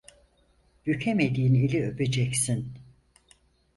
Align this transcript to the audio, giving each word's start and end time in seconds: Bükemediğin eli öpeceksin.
Bükemediğin 0.85 1.55
eli 1.55 1.83
öpeceksin. 1.87 2.73